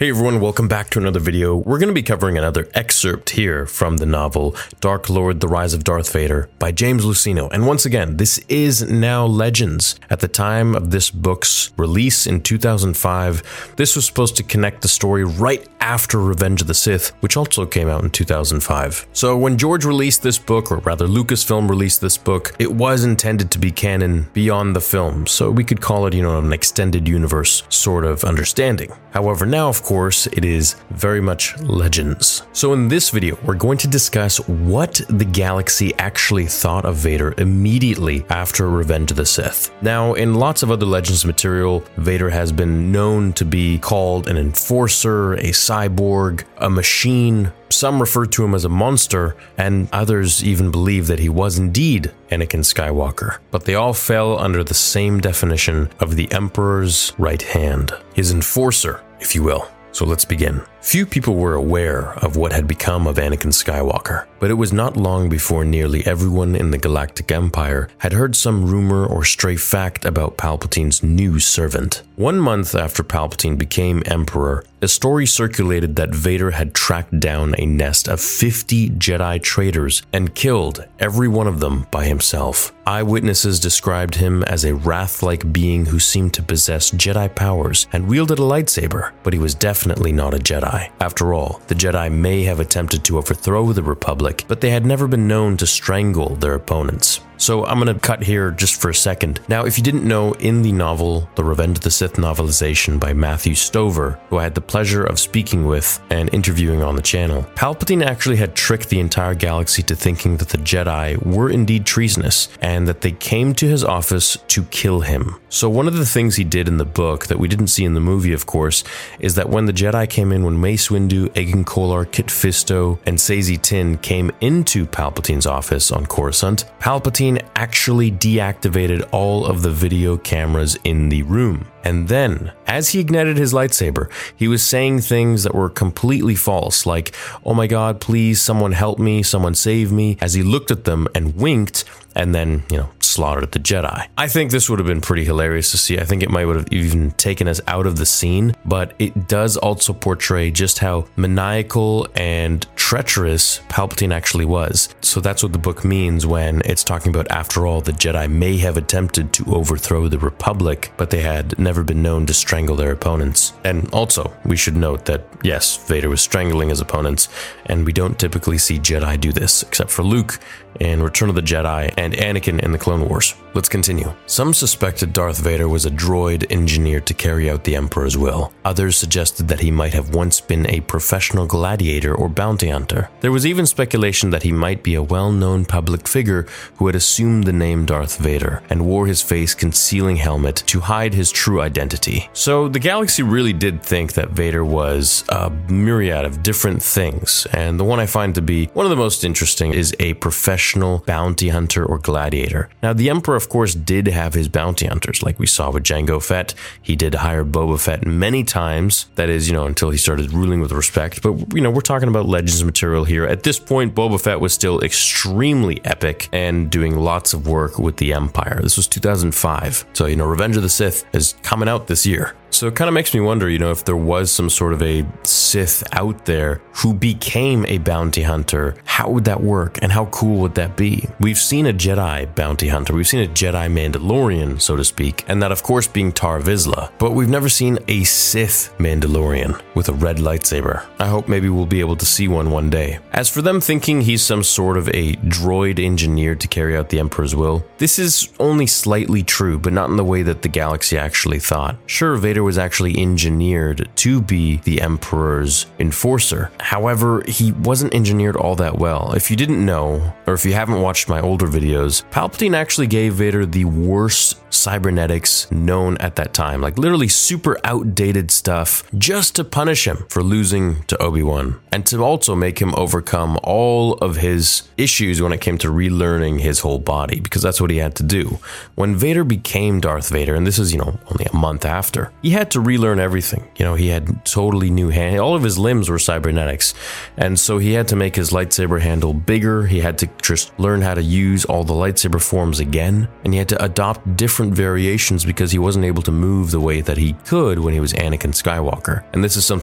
[0.00, 1.56] Hey everyone, welcome back to another video.
[1.56, 5.74] We're going to be covering another excerpt here from the novel Dark Lord The Rise
[5.74, 7.50] of Darth Vader by James Luceno.
[7.50, 9.98] And once again, this is now Legends.
[10.08, 14.88] At the time of this book's release in 2005, this was supposed to connect the
[14.88, 19.08] story right after Revenge of the Sith, which also came out in 2005.
[19.12, 23.50] So when George released this book, or rather Lucasfilm released this book, it was intended
[23.50, 25.26] to be canon beyond the film.
[25.26, 28.92] So we could call it, you know, an extended universe sort of understanding.
[29.12, 32.42] However, now, of course, it is very much legends.
[32.52, 37.34] So, in this video, we're going to discuss what the galaxy actually thought of Vader
[37.38, 39.70] immediately after Revenge of the Sith.
[39.82, 44.36] Now, in lots of other Legends material, Vader has been known to be called an
[44.36, 50.70] enforcer, a cyborg, a machine, some refer to him as a monster, and others even
[50.70, 53.38] believe that he was indeed Anakin Skywalker.
[53.50, 59.02] But they all fell under the same definition of the Emperor's right hand, his enforcer,
[59.20, 59.68] if you will.
[59.92, 60.62] So let's begin.
[60.80, 64.96] Few people were aware of what had become of Anakin Skywalker, but it was not
[64.96, 70.04] long before nearly everyone in the Galactic Empire had heard some rumor or stray fact
[70.04, 72.02] about Palpatine's new servant.
[72.16, 77.66] One month after Palpatine became Emperor, a story circulated that Vader had tracked down a
[77.66, 82.72] nest of 50 Jedi traitors and killed every one of them by himself.
[82.86, 88.08] Eyewitnesses described him as a wrath like being who seemed to possess Jedi powers and
[88.08, 90.67] wielded a lightsaber, but he was definitely not a Jedi.
[91.00, 95.08] After all, the Jedi may have attempted to overthrow the Republic, but they had never
[95.08, 97.20] been known to strangle their opponents.
[97.38, 99.40] So I'm going to cut here just for a second.
[99.48, 103.12] Now, if you didn't know, in the novel, The Revenge of the Sith novelization by
[103.12, 107.42] Matthew Stover, who I had the pleasure of speaking with and interviewing on the channel,
[107.54, 112.48] Palpatine actually had tricked the entire galaxy to thinking that the Jedi were indeed treasonous
[112.60, 115.36] and that they came to his office to kill him.
[115.48, 117.94] So one of the things he did in the book that we didn't see in
[117.94, 118.82] the movie, of course,
[119.20, 123.16] is that when the Jedi came in, when Mace Windu, Agen Kolar, Kit Fisto, and
[123.16, 130.16] Saesee Tiin came into Palpatine's office on Coruscant, Palpatine actually deactivated all of the video
[130.16, 131.66] cameras in the room.
[131.84, 136.86] And then, as he ignited his lightsaber, he was saying things that were completely false,
[136.86, 140.84] like, oh my god, please, someone help me, someone save me, as he looked at
[140.84, 141.84] them and winked,
[142.14, 144.06] and then, you know, slaughtered the Jedi.
[144.16, 145.98] I think this would have been pretty hilarious to see.
[145.98, 149.56] I think it might have even taken us out of the scene, but it does
[149.56, 154.88] also portray just how maniacal and treacherous Palpatine actually was.
[155.00, 158.56] So that's what the book means when it's talking about, after all, the Jedi may
[158.58, 162.92] have attempted to overthrow the Republic, but they had never been known to strangle their
[162.92, 163.52] opponents.
[163.64, 167.28] And also, we should note that, yes, Vader was strangling his opponents,
[167.66, 170.38] and we don't typically see Jedi do this, except for Luke
[170.80, 173.34] in Return of the Jedi and Anakin in the Clone Wars.
[173.54, 174.14] Let's continue.
[174.26, 178.52] Some suspected Darth Vader was a droid engineered to carry out the Emperor's will.
[178.64, 183.10] Others suggested that he might have once been a professional gladiator or bounty hunter.
[183.20, 186.46] There was even speculation that he might be a well known public figure
[186.76, 191.14] who had assumed the name Darth Vader and wore his face concealing helmet to hide
[191.14, 192.28] his true identity.
[192.34, 197.80] So the galaxy really did think that Vader was a myriad of different things, and
[197.80, 201.48] the one I find to be one of the most interesting is a professional bounty
[201.48, 202.68] hunter or gladiator.
[202.82, 206.22] Now, the Emperor, of course, did have his bounty hunters, like we saw with Jango
[206.22, 206.54] Fett.
[206.82, 210.60] He did hire Boba Fett many times, that is, you know, until he started ruling
[210.60, 211.22] with respect.
[211.22, 213.24] But, you know, we're talking about Legends material here.
[213.24, 217.96] At this point, Boba Fett was still extremely epic and doing lots of work with
[217.96, 218.60] the Empire.
[218.62, 219.86] This was 2005.
[219.92, 222.34] So, you know, Revenge of the Sith is coming out this year.
[222.58, 224.82] So it kind of makes me wonder, you know, if there was some sort of
[224.82, 230.06] a Sith out there who became a bounty hunter, how would that work and how
[230.06, 231.06] cool would that be?
[231.20, 235.40] We've seen a Jedi bounty hunter, we've seen a Jedi Mandalorian, so to speak, and
[235.40, 239.92] that of course being Tarre Vizsla, but we've never seen a Sith Mandalorian with a
[239.92, 240.84] red lightsaber.
[240.98, 242.98] I hope maybe we'll be able to see one one day.
[243.12, 246.98] As for them thinking he's some sort of a droid engineered to carry out the
[246.98, 250.98] Emperor's will, this is only slightly true, but not in the way that the galaxy
[250.98, 251.76] actually thought.
[251.86, 256.50] Sure, Vader was actually engineered to be the Emperor's enforcer.
[256.58, 259.12] However, he wasn't engineered all that well.
[259.12, 263.12] If you didn't know, or if you haven't watched my older videos, Palpatine actually gave
[263.12, 269.44] Vader the worst cybernetics known at that time, like literally super outdated stuff, just to
[269.44, 274.16] punish him for losing to Obi Wan, and to also make him overcome all of
[274.16, 277.94] his issues when it came to relearning his whole body, because that's what he had
[277.96, 278.38] to do.
[278.74, 282.34] When Vader became Darth Vader, and this is, you know, only a month after, he
[282.34, 283.48] had to relearn everything.
[283.56, 286.74] You know, he had totally new hand, all of his limbs were cybernetics,
[287.16, 289.66] and so he had to make his lightsaber handle bigger.
[289.66, 293.38] He had to just learn how to use all the lightsaber forms again, and he
[293.38, 297.14] had to adopt different variations because he wasn't able to move the way that he
[297.24, 299.04] could when he was Anakin Skywalker.
[299.14, 299.62] And this is something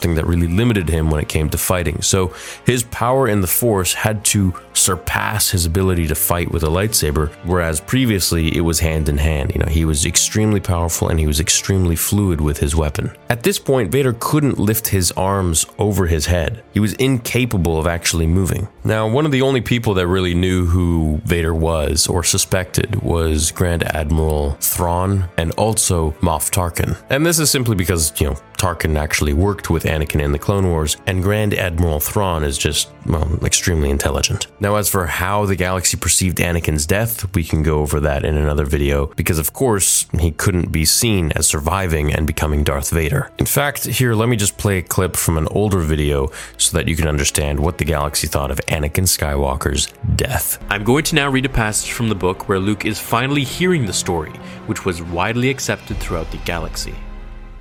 [0.00, 2.00] Thing that really limited him when it came to fighting.
[2.02, 6.68] So his power in the Force had to surpass his ability to fight with a
[6.68, 9.52] lightsaber, whereas previously it was hand in hand.
[9.54, 13.14] You know, he was extremely powerful and he was extremely fluid with his weapon.
[13.28, 16.62] At this point, Vader couldn't lift his arms over his head.
[16.72, 18.68] He was incapable of actually moving.
[18.84, 23.50] Now, one of the only people that really knew who Vader was or suspected was
[23.50, 26.96] Grand Admiral Thrawn and also Moff Tarkin.
[27.10, 30.68] And this is simply because, you know, Tarkin actually worked with Anakin in the Clone
[30.68, 34.48] Wars, and Grand Admiral Thrawn is just, well, extremely intelligent.
[34.60, 38.36] Now, as for how the galaxy perceived Anakin's death, we can go over that in
[38.36, 43.30] another video, because of course, he couldn't be seen as surviving and becoming Darth Vader.
[43.38, 46.86] In fact, here, let me just play a clip from an older video so that
[46.86, 50.62] you can understand what the galaxy thought of Anakin Skywalker's death.
[50.68, 53.86] I'm going to now read a passage from the book where Luke is finally hearing
[53.86, 54.32] the story,
[54.66, 56.94] which was widely accepted throughout the galaxy.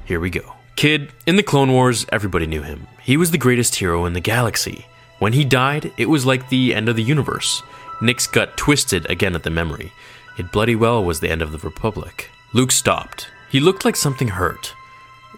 [0.03, 0.58] Here we go.
[0.79, 2.87] Kid, in the Clone Wars, everybody knew him.
[3.01, 4.85] He was the greatest hero in the galaxy.
[5.19, 7.61] When he died, it was like the end of the universe.
[8.01, 9.91] Nick's gut twisted again at the memory.
[10.37, 12.29] It bloody well was the end of the Republic.
[12.53, 13.27] Luke stopped.
[13.51, 14.73] He looked like something hurt.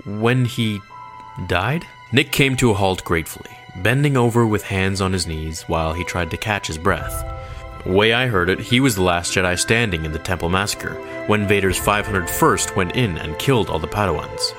[0.06, 0.80] When he
[1.48, 1.88] died?
[2.14, 6.04] Nick came to a halt gratefully, bending over with hands on his knees while he
[6.04, 7.26] tried to catch his breath.
[7.84, 10.94] Way I heard it, he was the last Jedi standing in the Temple Massacre,
[11.26, 14.54] when Vader's 501st went in and killed all the Padawans.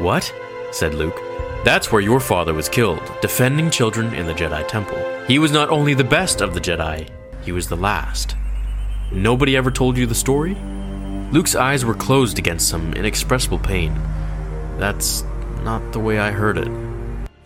[0.00, 0.32] What?
[0.72, 1.20] said Luke.
[1.62, 4.98] That's where your father was killed, defending children in the Jedi Temple.
[5.26, 7.06] He was not only the best of the Jedi,
[7.44, 8.34] he was the last.
[9.12, 10.56] Nobody ever told you the story?
[11.32, 13.94] Luke's eyes were closed against some inexpressible pain.
[14.78, 15.22] That's
[15.64, 16.89] not the way I heard it.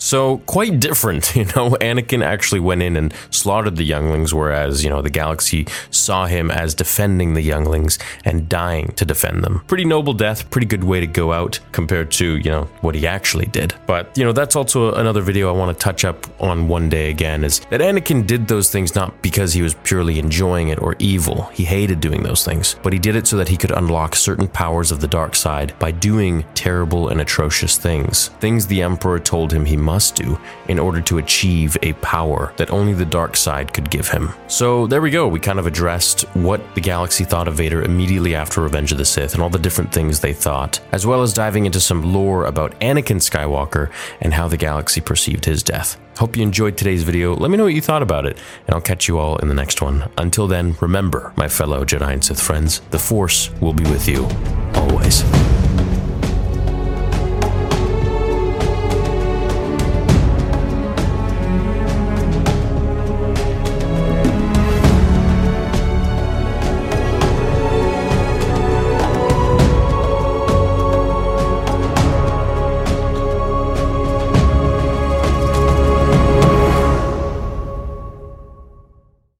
[0.04, 1.70] So, quite different, you know.
[1.80, 6.50] Anakin actually went in and slaughtered the younglings, whereas, you know, the galaxy saw him
[6.50, 9.62] as defending the younglings and dying to defend them.
[9.66, 13.06] Pretty noble death, pretty good way to go out compared to, you know, what he
[13.06, 13.74] actually did.
[13.86, 17.08] But, you know, that's also another video I want to touch up on one day
[17.08, 20.96] again is that Anakin did those things not because he was purely enjoying it or
[20.98, 21.44] evil.
[21.54, 24.48] He hated doing those things, but he did it so that he could unlock certain
[24.48, 28.28] powers of the dark side by doing terrible and atrocious things.
[28.40, 30.36] Things the Emperor told him he must do
[30.66, 34.24] in order to achieve a power that only the dark side could give him.
[34.48, 35.28] So there we go.
[35.28, 39.04] We kind of addressed what the galaxy thought of Vader immediately after Revenge of the
[39.04, 42.44] Sith and all the different things they thought, as well as diving into some lore
[42.46, 45.96] about Anakin Skywalker and how the galaxy perceived his death.
[46.18, 47.34] Hope you enjoyed today's video.
[47.36, 48.36] Let me know what you thought about it,
[48.66, 50.10] and I'll catch you all in the next one.
[50.18, 54.26] Until then, remember, my fellow Jedi and Sith friends, the Force will be with you
[54.74, 55.22] always.